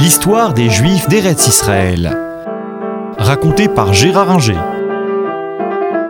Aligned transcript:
L'histoire 0.00 0.54
des 0.54 0.70
Juifs 0.70 1.10
d'Eretz 1.10 1.46
Israël. 1.46 2.16
Racontée 3.18 3.68
par 3.68 3.92
Gérard 3.92 4.30
Inger. 4.30 4.58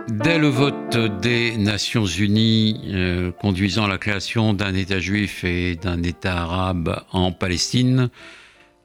Dès 0.07 0.39
le 0.39 0.47
vote 0.47 0.95
des 1.21 1.57
Nations 1.57 2.05
Unies 2.05 2.79
euh, 2.87 3.33
conduisant 3.33 3.83
à 3.83 3.89
la 3.89 3.97
création 3.97 4.53
d'un 4.53 4.75
État 4.75 4.99
juif 4.99 5.43
et 5.43 5.75
d'un 5.75 6.03
État 6.03 6.43
arabe 6.43 7.03
en 7.11 7.33
Palestine, 7.33 8.09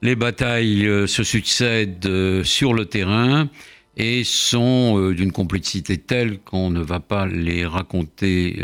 les 0.01 0.17
batailles 0.17 0.85
euh, 0.85 1.07
se 1.07 1.23
succèdent 1.23 2.05
euh, 2.05 2.43
sur 2.43 2.73
le 2.73 2.83
terrain 2.83 3.47
et 3.95 4.25
sont 4.25 5.11
d'une 5.11 5.31
complexité 5.31 5.97
telle 5.97 6.39
qu'on 6.39 6.69
ne 6.69 6.81
va 6.81 6.99
pas 6.99 7.27
les 7.27 7.65
raconter 7.65 8.61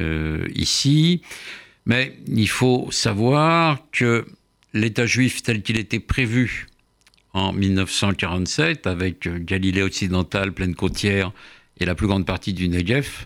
ici. 0.54 1.22
Mais 1.86 2.18
il 2.28 2.50
faut 2.50 2.90
savoir 2.92 3.80
que 3.94 4.26
l'État 4.74 5.06
juif 5.06 5.44
tel 5.44 5.62
qu'il 5.62 5.78
était 5.78 6.00
prévu 6.00 6.68
en 7.34 7.52
1947, 7.54 8.88
avec 8.88 9.28
Galilée 9.44 9.82
occidentale, 9.82 10.52
pleine 10.52 10.76
côtière 10.76 11.32
et 11.80 11.86
la 11.86 11.96
plus 11.96 12.08
grande 12.08 12.26
partie 12.26 12.54
du 12.54 12.70
Negev, 12.70 13.26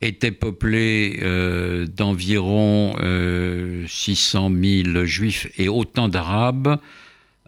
était 0.00 0.32
peuplé 0.32 1.18
euh, 1.22 1.86
d'environ 1.86 2.94
600 3.86 4.50
euh, 4.52 4.82
000 4.84 5.04
juifs 5.04 5.48
et 5.58 5.68
autant 5.68 6.08
d'arabes, 6.08 6.78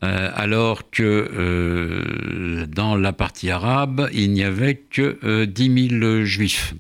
euh, 0.03 0.31
alors 0.35 0.91
que 0.91 2.67
dans 2.67 2.97
la 2.97 3.13
partie 3.13 3.51
arabe, 3.51 4.09
il 4.13 4.33
n'y 4.33 4.45
avait 4.45 4.77
que 4.77 5.45
10 5.45 5.89
000 6.01 6.25
juifs. 6.25 6.75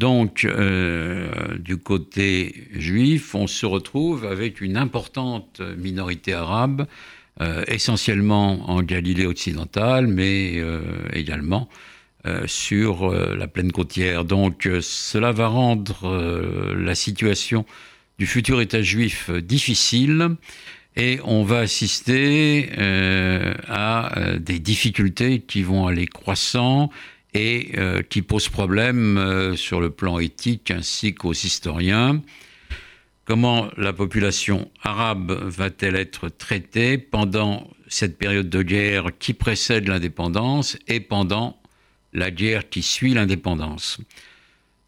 Donc, 0.00 0.46
euh, 0.46 1.28
du 1.58 1.76
côté 1.76 2.68
juif, 2.72 3.34
on 3.34 3.46
se 3.46 3.66
retrouve 3.66 4.24
avec 4.24 4.62
une 4.62 4.78
importante 4.78 5.60
minorité 5.76 6.32
arabe, 6.32 6.86
euh, 7.42 7.64
essentiellement 7.68 8.70
en 8.70 8.82
Galilée 8.82 9.26
occidentale, 9.26 10.06
mais 10.06 10.54
euh, 10.56 10.80
également 11.12 11.68
sur 12.44 13.10
la 13.12 13.48
plaine 13.48 13.72
côtière. 13.72 14.26
Donc, 14.26 14.68
cela 14.82 15.32
va 15.32 15.48
rendre 15.48 16.76
la 16.76 16.94
situation 16.94 17.64
du 18.18 18.26
futur 18.26 18.60
État 18.60 18.82
juif 18.82 19.30
difficile 19.30 20.36
et 20.96 21.18
on 21.24 21.44
va 21.44 21.60
assister 21.60 22.68
à 23.68 24.12
des 24.38 24.58
difficultés 24.58 25.40
qui 25.40 25.62
vont 25.62 25.86
aller 25.86 26.06
croissant 26.06 26.90
et 27.34 27.72
euh, 27.76 28.02
qui 28.02 28.22
pose 28.22 28.48
problème 28.48 29.16
euh, 29.18 29.56
sur 29.56 29.80
le 29.80 29.90
plan 29.90 30.18
éthique 30.18 30.70
ainsi 30.70 31.14
qu'aux 31.14 31.32
historiens. 31.32 32.22
Comment 33.24 33.68
la 33.76 33.92
population 33.92 34.70
arabe 34.82 35.30
va-t-elle 35.30 35.94
être 35.94 36.28
traitée 36.28 36.98
pendant 36.98 37.70
cette 37.86 38.18
période 38.18 38.50
de 38.50 38.62
guerre 38.62 39.10
qui 39.18 39.34
précède 39.34 39.86
l'indépendance 39.86 40.76
et 40.88 41.00
pendant 41.00 41.60
la 42.12 42.30
guerre 42.32 42.68
qui 42.68 42.82
suit 42.82 43.14
l'indépendance? 43.14 43.98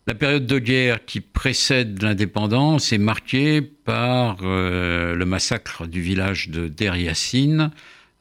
La 0.09 0.15
période 0.15 0.47
de 0.47 0.59
guerre 0.59 1.05
qui 1.05 1.21
précède 1.21 2.03
l'indépendance 2.03 2.93
est 2.93 2.99
marquée 2.99 3.63
par 3.63 4.39
euh, 4.43 5.15
le 5.15 5.25
massacre 5.25 5.87
du 5.87 6.01
village 6.01 6.49
de 6.49 6.67
Der 6.67 6.97
Yassin 6.97 7.71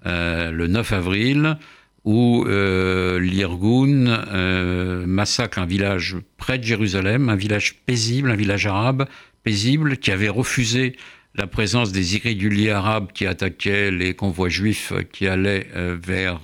le 0.03 0.65
9 0.65 0.93
avril 0.93 1.57
où 2.03 2.45
euh, 2.47 3.19
l'Irgun 3.19 4.07
euh, 4.07 5.05
massacre 5.05 5.59
un 5.59 5.65
village 5.65 6.17
près 6.37 6.57
de 6.57 6.63
Jérusalem, 6.63 7.29
un 7.29 7.35
village 7.35 7.75
paisible, 7.85 8.31
un 8.31 8.35
village 8.35 8.65
arabe 8.65 9.07
paisible 9.43 9.97
qui 9.97 10.11
avait 10.11 10.29
refusé 10.29 10.95
la 11.35 11.47
présence 11.47 11.91
des 11.91 12.15
irréguliers 12.15 12.71
arabes 12.71 13.11
qui 13.13 13.25
attaquaient 13.25 13.91
les 13.91 14.15
convois 14.15 14.49
juifs 14.49 14.93
qui 15.13 15.27
allaient 15.27 15.67
euh, 15.75 15.95
vers 16.01 16.41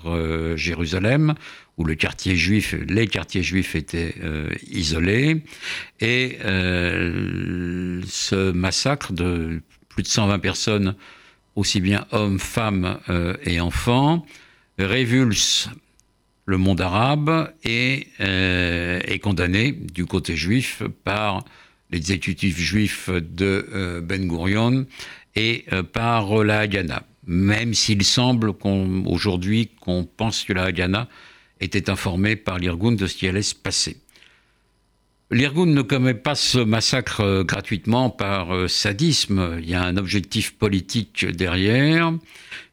Jérusalem, 0.55 1.33
où 1.77 1.83
le 1.83 1.95
quartier 1.95 2.35
juif, 2.35 2.75
les 2.87 3.07
quartiers 3.07 3.43
juifs 3.43 3.75
étaient 3.75 4.15
isolés. 4.71 5.43
Et 5.99 6.39
ce 6.41 8.51
massacre 8.51 9.13
de 9.13 9.61
plus 9.87 10.01
de 10.01 10.07
120 10.07 10.39
personnes, 10.39 10.95
aussi 11.55 11.79
bien 11.79 12.07
hommes, 12.11 12.39
femmes 12.39 12.97
et 13.43 13.59
enfants, 13.59 14.25
révulse 14.85 15.69
le 16.45 16.57
monde 16.57 16.81
arabe 16.81 17.53
et 17.63 18.07
euh, 18.21 19.01
est 19.05 19.19
condamné 19.19 19.73
du 19.73 20.05
côté 20.05 20.35
juif 20.35 20.81
par 21.03 21.43
l'exécutif 21.91 22.57
juif 22.57 23.09
de 23.09 23.67
euh, 23.73 24.01
Ben 24.01 24.27
Gurion 24.27 24.85
et 25.35 25.65
euh, 25.73 25.83
par 25.83 26.43
la 26.43 26.59
Haganah. 26.59 27.03
Même 27.25 27.73
s'il 27.73 28.03
semble 28.05 28.53
aujourd'hui 29.05 29.71
qu'on 29.81 30.05
pense 30.05 30.43
que 30.43 30.53
la 30.53 30.63
Haganah 30.63 31.09
était 31.59 31.89
informée 31.89 32.37
par 32.37 32.57
l'Irgun 32.57 32.93
de 32.93 33.07
ce 33.07 33.15
qui 33.15 33.27
allait 33.27 33.41
se 33.41 33.55
passer. 33.55 33.97
L'Irgun 35.29 35.65
ne 35.65 35.81
commet 35.81 36.13
pas 36.13 36.35
ce 36.35 36.57
massacre 36.59 37.43
gratuitement 37.43 38.09
par 38.09 38.69
sadisme. 38.69 39.57
Il 39.59 39.69
y 39.69 39.75
a 39.75 39.83
un 39.83 39.97
objectif 39.97 40.55
politique 40.55 41.25
derrière 41.25 42.13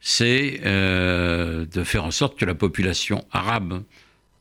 c'est 0.07 0.61
euh, 0.67 1.65
de 1.65 1.83
faire 1.83 2.05
en 2.05 2.11
sorte 2.11 2.39
que 2.39 2.45
la 2.45 2.55
population 2.55 3.25
arabe 3.33 3.83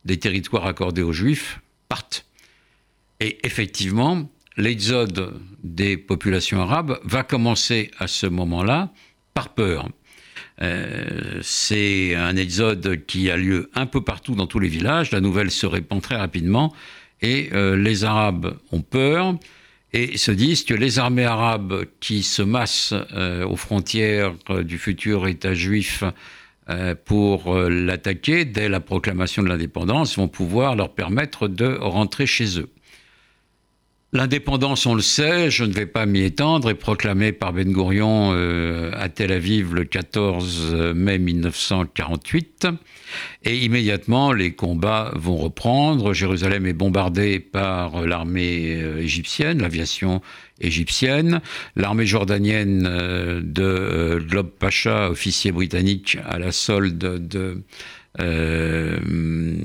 des 0.04 0.18
territoires 0.18 0.66
accordés 0.66 1.02
aux 1.02 1.14
juifs 1.14 1.62
parte. 1.88 2.26
Et 3.22 3.40
effectivement, 3.46 4.30
l'exode 4.58 5.40
des 5.64 5.96
populations 5.96 6.62
arabes 6.62 7.00
va 7.06 7.24
commencer 7.24 7.92
à 7.98 8.08
ce 8.08 8.28
moment-là 8.28 8.92
par 9.34 9.54
peur. 9.54 9.88
Euh, 10.62 11.40
c'est 11.42 12.14
un 12.14 12.36
exode 12.36 13.06
qui 13.06 13.32
a 13.32 13.38
lieu 13.38 13.72
un 13.74 13.86
peu 13.86 14.02
partout 14.02 14.36
dans 14.36 14.48
tous 14.48 14.60
les 14.60 14.68
villages. 14.68 15.12
La 15.12 15.22
nouvelle 15.22 15.50
se 15.50 15.66
répand 15.66 16.02
très 16.02 16.18
rapidement 16.18 16.74
et 17.24 17.50
euh, 17.54 17.76
les 17.76 18.04
Arabes 18.04 18.58
ont 18.72 18.82
peur 18.82 19.36
et 19.94 20.18
se 20.18 20.32
disent 20.32 20.64
que 20.64 20.74
les 20.74 21.00
armées 21.00 21.26
arabes 21.26 21.86
qui 22.00 22.22
se 22.22 22.42
massent 22.42 22.94
euh, 23.14 23.46
aux 23.46 23.56
frontières 23.56 24.34
euh, 24.50 24.64
du 24.64 24.78
futur 24.78 25.28
État 25.28 25.56
juif 25.56 26.04
pour 27.04 27.56
l'attaquer 27.56 28.46
dès 28.46 28.70
la 28.70 28.80
proclamation 28.80 29.44
de 29.44 29.50
l'indépendance 29.50 30.16
vont 30.16 30.30
pouvoir 30.30 30.78
leur 30.78 30.94
permettre 30.94 31.50
de 31.50 31.76
rentrer 31.78 32.26
chez 32.26 32.58
eux. 32.58 32.70
L'indépendance, 34.16 34.86
on 34.86 34.94
le 34.94 35.02
sait, 35.02 35.50
je 35.50 35.64
ne 35.64 35.74
vais 35.74 35.88
pas 35.88 36.06
m'y 36.06 36.22
étendre, 36.22 36.70
est 36.70 36.76
proclamée 36.76 37.32
par 37.32 37.52
Ben 37.52 37.72
Gurion 37.72 38.30
euh, 38.34 38.92
à 38.94 39.10
Tel 39.10 39.32
Aviv 39.32 39.74
le 39.74 39.86
14 39.86 40.94
mai 40.96 41.18
1948. 41.18 42.68
Et 43.44 43.58
immédiatement, 43.58 44.32
les 44.32 44.54
combats 44.54 45.12
vont 45.16 45.38
reprendre. 45.38 46.14
Jérusalem 46.14 46.68
est 46.68 46.74
bombardée 46.74 47.40
par 47.40 48.06
l'armée 48.06 48.76
euh, 48.76 49.02
égyptienne, 49.02 49.64
l'aviation 49.64 50.22
égyptienne. 50.62 51.42
L'armée 51.76 52.06
jordanienne 52.06 52.88
euh, 52.88 53.42
de 53.44 54.24
Glob 54.30 54.52
Pacha, 54.52 55.10
officier 55.10 55.52
britannique 55.52 56.20
à 56.30 56.38
la 56.38 56.52
solde 56.52 56.98
de 56.98 57.64
euh, 58.20 59.00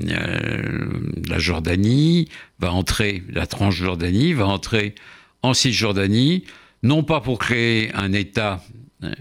euh, 0.09 0.89
la 1.27 1.39
Jordanie 1.39 2.29
va 2.59 2.71
entrer, 2.73 3.23
la 3.29 3.45
Transjordanie 3.45 4.33
va 4.33 4.47
entrer 4.47 4.95
en 5.43 5.53
Cisjordanie, 5.53 6.45
non 6.83 7.03
pas 7.03 7.21
pour 7.21 7.39
créer 7.39 7.93
un 7.93 8.11
État 8.13 8.63
euh, 9.03 9.11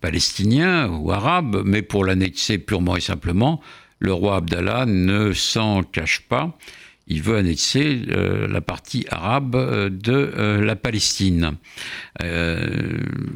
palestinien 0.00 0.88
ou 0.88 1.10
arabe, 1.10 1.62
mais 1.64 1.82
pour 1.82 2.04
l'annexer 2.04 2.58
purement 2.58 2.96
et 2.96 3.00
simplement. 3.00 3.60
Le 3.98 4.12
roi 4.12 4.36
Abdallah 4.36 4.86
ne 4.86 5.32
s'en 5.32 5.82
cache 5.82 6.20
pas 6.28 6.56
il 7.08 7.22
veut 7.22 7.36
annexer 7.36 8.02
euh, 8.10 8.46
la 8.48 8.60
partie 8.60 9.06
arabe 9.08 9.56
euh, 9.56 9.88
de 9.88 10.12
euh, 10.12 10.64
la 10.64 10.76
Palestine. 10.76 11.56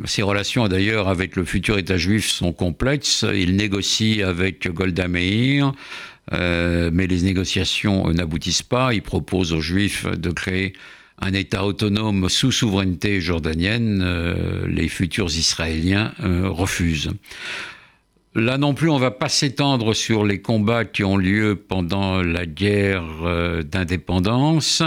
ses 0.05 0.23
relations 0.23 0.69
d'ailleurs 0.69 1.09
avec 1.09 1.37
le 1.37 1.45
futur 1.45 1.79
État 1.79 1.97
juif 1.97 2.29
sont 2.29 2.53
complexes. 2.53 3.25
Il 3.35 3.57
négocie 3.57 4.23
avec 4.23 4.69
Golda 4.69 5.09
Meir, 5.09 5.73
mais 6.31 7.07
les 7.07 7.23
négociations 7.23 8.09
n'aboutissent 8.13 8.63
pas. 8.63 8.93
Il 8.93 9.03
propose 9.03 9.53
aux 9.53 9.61
Juifs 9.61 10.07
de 10.07 10.31
créer 10.31 10.73
un 11.19 11.33
État 11.33 11.65
autonome 11.65 12.29
sous 12.29 12.51
souveraineté 12.51 13.21
jordanienne. 13.21 14.05
les 14.67 14.89
futurs 14.89 15.31
Israéliens 15.31 16.13
refusent. 16.19 17.11
Là 18.35 18.57
non 18.57 18.73
plus, 18.73 18.89
on 18.89 18.99
va 18.99 19.11
pas 19.11 19.29
s'étendre 19.29 19.95
sur 19.95 20.25
les 20.25 20.41
combats 20.41 20.87
qui 20.87 21.05
ont 21.05 21.19
lieu 21.19 21.55
pendant 21.55 22.23
la 22.23 22.47
guerre 22.47 23.05
euh, 23.25 23.63
d'indépendance. 23.63 24.83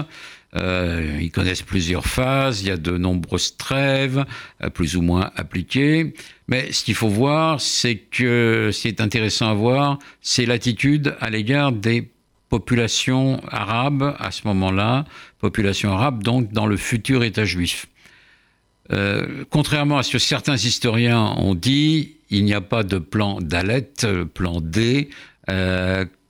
Euh, 0.55 1.19
ils 1.21 1.29
connaissent 1.29 1.61
plusieurs 1.61 2.05
phases, 2.05 2.61
il 2.61 2.69
y 2.69 2.71
a 2.71 2.77
de 2.77 2.97
nombreuses 2.97 3.55
trêves, 3.55 4.25
euh, 4.63 4.69
plus 4.69 4.95
ou 4.95 5.03
moins 5.03 5.29
appliquées. 5.35 6.15
Mais 6.47 6.71
ce 6.71 6.83
qu'il 6.83 6.95
faut 6.95 7.09
voir, 7.09 7.61
c'est 7.61 7.97
que 7.97 8.71
ce 8.73 8.81
qui 8.81 8.87
est 8.87 8.99
intéressant 8.99 9.51
à 9.51 9.53
voir, 9.53 9.99
c'est 10.21 10.47
l'attitude 10.47 11.15
à 11.19 11.29
l'égard 11.29 11.71
des 11.71 12.09
populations 12.49 13.41
arabes 13.51 14.15
à 14.17 14.31
ce 14.31 14.47
moment-là, 14.47 15.05
populations 15.39 15.91
arabes 15.91 16.23
donc 16.23 16.51
dans 16.51 16.65
le 16.65 16.77
futur 16.77 17.23
État 17.23 17.45
juif. 17.45 17.85
Contrairement 19.49 19.97
à 19.97 20.03
ce 20.03 20.11
que 20.13 20.19
certains 20.19 20.55
historiens 20.55 21.33
ont 21.37 21.55
dit, 21.55 22.17
il 22.29 22.45
n'y 22.45 22.53
a 22.53 22.61
pas 22.61 22.83
de 22.83 22.97
plan 22.97 23.39
d'Alet, 23.41 23.93
plan 24.33 24.61
D, 24.61 25.09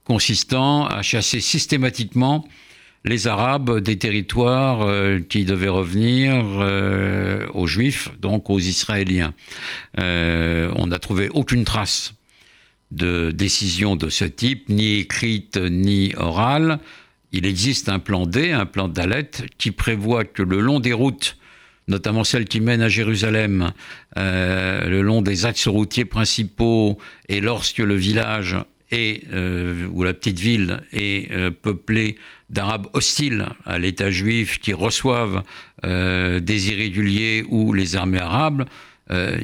consistant 0.06 0.86
à 0.88 1.02
chasser 1.02 1.42
systématiquement 1.42 2.48
les 3.06 3.28
Arabes 3.28 3.80
des 3.80 3.98
territoires 3.98 4.82
euh, 4.82 5.20
qui 5.20 5.46
devaient 5.46 5.70
revenir 5.70 6.34
euh, 6.60 7.46
aux 7.54 7.68
Juifs, 7.68 8.10
donc 8.20 8.50
aux 8.50 8.60
Israéliens. 8.60 9.34
Euh, 10.00 10.72
on 10.76 10.88
n'a 10.88 10.98
trouvé 10.98 11.30
aucune 11.30 11.64
trace 11.64 12.16
de 12.92 13.32
décision 13.32 13.96
de 13.96 14.10
ce 14.10 14.26
type, 14.26 14.70
ni 14.70 14.96
écrite 14.96 15.58
ni 15.58 16.14
orale. 16.18 16.80
Il 17.32 17.46
existe 17.46 17.90
un 17.90 18.00
plan 18.00 18.26
D, 18.26 18.52
un 18.52 18.66
plan 18.66 18.88
d'Alet, 18.88 19.30
qui 19.58 19.72
prévoit 19.72 20.24
que 20.24 20.42
le 20.42 20.60
long 20.60 20.80
des 20.80 20.94
routes, 20.94 21.38
notamment 21.88 22.24
celles 22.24 22.46
qui 22.46 22.62
mènent 22.62 22.82
à 22.82 22.90
Jérusalem, 22.90 23.72
le 24.16 25.02
long 25.02 25.22
des 25.22 25.46
axes 25.46 25.68
routiers 25.68 26.06
principaux, 26.06 26.98
et 27.30 27.42
lorsque 27.42 27.78
le 27.78 27.96
village 27.96 28.58
et 28.92 29.24
euh, 29.34 29.88
où 29.92 30.04
la 30.04 30.14
petite 30.14 30.40
ville 30.40 30.82
est 30.94 31.32
euh, 31.32 31.52
peuplée 31.52 32.18
d'Arabes 32.50 32.88
hostiles 32.94 33.48
à 33.66 33.80
l'État 33.80 34.12
juif 34.12 34.60
qui 34.60 34.74
reçoivent 34.74 35.44
euh, 35.86 36.40
des 36.40 36.70
irréguliers 36.70 37.44
ou 37.50 37.74
les 37.74 37.96
armées 37.96 38.20
arabes, 38.20 38.66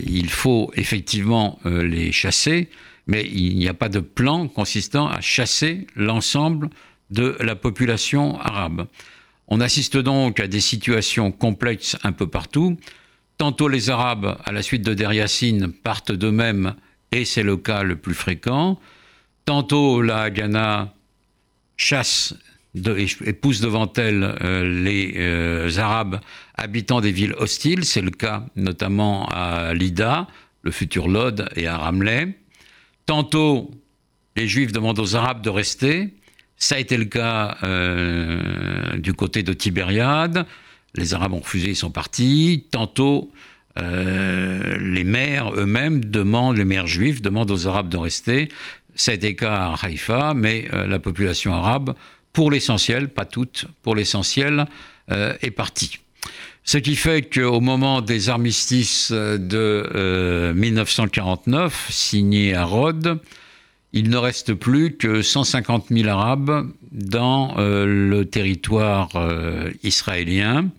il 0.07 0.31
faut 0.31 0.71
effectivement 0.75 1.59
les 1.65 2.11
chasser, 2.11 2.67
mais 3.05 3.23
il 3.31 3.55
n'y 3.57 3.67
a 3.67 3.75
pas 3.75 3.89
de 3.89 3.99
plan 3.99 4.47
consistant 4.47 5.07
à 5.07 5.21
chasser 5.21 5.85
l'ensemble 5.95 6.71
de 7.11 7.37
la 7.39 7.55
population 7.55 8.39
arabe. 8.39 8.87
On 9.53 9.59
assiste 9.59 9.97
donc 9.97 10.39
à 10.39 10.47
des 10.47 10.61
situations 10.61 11.29
complexes 11.29 11.97
un 12.03 12.13
peu 12.13 12.25
partout. 12.25 12.77
Tantôt 13.37 13.67
les 13.67 13.89
Arabes, 13.89 14.37
à 14.45 14.53
la 14.53 14.61
suite 14.63 14.81
de 14.81 14.93
Deriassine, 14.93 15.73
partent 15.73 16.13
d'eux-mêmes, 16.13 16.73
et 17.11 17.25
c'est 17.25 17.43
le 17.43 17.57
cas 17.57 17.83
le 17.83 17.97
plus 17.97 18.13
fréquent. 18.13 18.79
Tantôt 19.43 20.01
la 20.01 20.29
Ghana 20.29 20.93
chasse 21.75 22.33
et 22.75 23.33
pousse 23.33 23.59
devant 23.59 23.91
elle 23.97 24.23
euh, 24.41 24.83
les 24.83 25.15
euh, 25.17 25.77
Arabes 25.77 26.21
habitant 26.55 27.01
des 27.01 27.11
villes 27.11 27.35
hostiles. 27.37 27.83
C'est 27.83 28.01
le 28.01 28.11
cas 28.11 28.45
notamment 28.55 29.27
à 29.27 29.73
Lida, 29.73 30.27
le 30.61 30.71
futur 30.71 31.09
Lod, 31.09 31.49
et 31.57 31.67
à 31.67 31.77
Ramleh. 31.77 32.37
Tantôt, 33.05 33.69
les 34.37 34.47
Juifs 34.47 34.71
demandent 34.71 34.99
aux 34.99 35.17
Arabes 35.17 35.41
de 35.41 35.49
rester. 35.49 36.13
Ça 36.61 36.75
a 36.75 36.77
été 36.77 36.95
le 36.95 37.05
cas 37.05 37.57
euh, 37.63 38.95
du 38.97 39.13
côté 39.13 39.41
de 39.41 39.51
Tibériade. 39.51 40.45
Les 40.93 41.15
Arabes 41.15 41.33
ont 41.33 41.39
refusé, 41.39 41.69
ils 41.69 41.75
sont 41.75 41.89
partis. 41.89 42.65
Tantôt, 42.69 43.31
les 43.77 45.03
maires 45.05 45.53
eux-mêmes 45.55 46.03
demandent, 46.03 46.57
les 46.57 46.65
maires 46.65 46.87
juifs 46.87 47.21
demandent 47.21 47.49
aux 47.49 47.67
Arabes 47.67 47.89
de 47.89 47.97
rester. 47.97 48.49
Cet 48.95 49.23
écart 49.23 49.73
à 49.73 49.85
Haïfa, 49.85 50.33
mais 50.35 50.67
euh, 50.73 50.85
la 50.85 50.99
population 50.99 51.53
arabe, 51.53 51.95
pour 52.33 52.51
l'essentiel, 52.51 53.09
pas 53.09 53.25
toute, 53.25 53.65
pour 53.81 53.95
l'essentiel, 53.95 54.65
euh, 55.11 55.33
est 55.41 55.51
partie. 55.51 55.99
Ce 56.63 56.77
qui 56.77 56.95
fait 56.95 57.23
qu'au 57.23 57.61
moment 57.61 58.01
des 58.01 58.29
armistices 58.29 59.11
de 59.11 60.51
1949, 60.55 61.73
euh, 61.73 61.91
signés 61.91 62.53
à 62.53 62.65
Rhodes, 62.65 63.19
il 63.93 64.09
ne 64.09 64.17
reste 64.17 64.53
plus 64.53 64.95
que 64.97 65.21
150 65.21 65.87
000 65.89 66.07
Arabes 66.07 66.71
dans 66.91 67.55
le 67.57 68.23
territoire 68.23 69.09
israélien. 69.83 70.69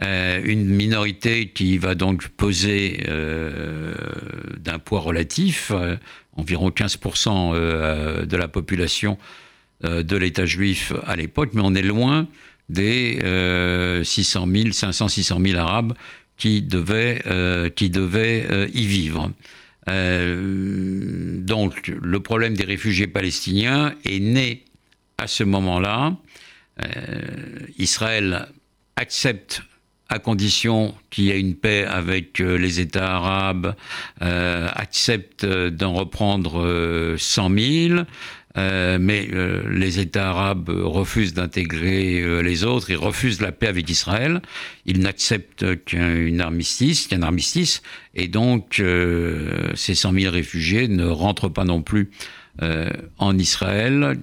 une 0.00 0.66
minorité 0.66 1.48
qui 1.48 1.78
va 1.78 1.94
donc 1.94 2.28
peser 2.28 3.04
d'un 4.58 4.78
poids 4.78 5.00
relatif, 5.00 5.72
environ 6.36 6.70
15% 6.70 7.52
euh, 7.54 8.26
de 8.26 8.36
la 8.36 8.48
population 8.48 9.18
euh, 9.84 10.02
de 10.02 10.16
l'État 10.16 10.46
juif 10.46 10.92
à 11.06 11.16
l'époque, 11.16 11.50
mais 11.54 11.62
on 11.64 11.74
est 11.74 11.82
loin 11.82 12.26
des 12.68 13.18
600 14.04 14.46
000, 14.50 14.72
500, 14.72 15.08
600 15.08 15.38
000 15.44 15.58
Arabes 15.58 15.92
euh, 15.92 17.68
qui 17.68 17.90
devaient 17.90 18.70
y 18.72 18.86
vivre. 18.86 19.30
Donc 19.86 21.88
le 21.88 22.20
problème 22.20 22.56
des 22.56 22.64
réfugiés 22.64 23.06
palestiniens 23.06 23.94
est 24.04 24.20
né 24.20 24.64
à 25.18 25.26
ce 25.26 25.44
moment-là. 25.44 26.16
Israël 27.78 28.48
accepte 28.96 29.62
à 30.12 30.18
condition 30.18 30.94
qu'il 31.10 31.24
y 31.24 31.30
ait 31.30 31.40
une 31.40 31.54
paix 31.54 31.86
avec 31.86 32.40
euh, 32.40 32.56
les 32.56 32.80
États 32.80 33.16
arabes, 33.16 33.74
euh, 34.20 34.68
accepte 34.74 35.46
d'en 35.46 35.94
reprendre 35.94 37.14
100 37.16 37.48
euh, 38.56 38.98
000. 38.98 39.00
mais 39.00 39.28
les 39.70 40.00
États 40.00 40.30
arabes 40.30 40.68
refusent 40.68 41.34
d'intégrer 41.34 42.42
les 42.42 42.64
autres, 42.64 42.90
ils 42.90 42.96
refusent 42.96 43.40
la 43.40 43.52
paix 43.52 43.66
avec 43.66 43.88
Israël, 43.88 44.42
ils 44.86 45.00
n'acceptent 45.00 45.84
qu'un 45.84 46.38
armistice, 46.38 47.06
qu'un 47.06 47.22
armistice, 47.22 47.82
et 48.14 48.28
donc 48.28 48.82
ces 49.74 49.94
100 49.94 50.12
000 50.12 50.32
réfugiés 50.32 50.88
ne 50.88 51.06
rentrent 51.06 51.48
pas 51.48 51.64
non 51.64 51.82
plus 51.82 52.10
en 53.18 53.38
Israël, 53.38 54.18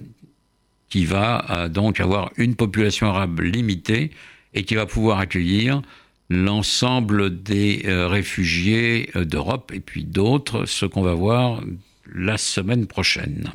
qui 0.88 1.04
va 1.04 1.68
donc 1.68 2.00
avoir 2.00 2.30
une 2.36 2.54
population 2.54 3.08
arabe 3.08 3.40
limitée 3.40 4.10
et 4.54 4.64
qui 4.64 4.74
va 4.74 4.86
pouvoir 4.86 5.18
accueillir 5.18 5.82
l'ensemble 6.30 7.42
des 7.42 7.82
euh, 7.86 8.06
réfugiés 8.06 9.10
euh, 9.16 9.24
d'Europe 9.24 9.72
et 9.74 9.80
puis 9.80 10.04
d'autres, 10.04 10.64
ce 10.64 10.86
qu'on 10.86 11.02
va 11.02 11.14
voir 11.14 11.62
la 12.14 12.38
semaine 12.38 12.86
prochaine. 12.86 13.50